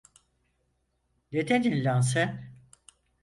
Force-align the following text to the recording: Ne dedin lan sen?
Ne 1.31 1.47
dedin 1.47 1.83
lan 1.83 2.01
sen? 2.01 2.55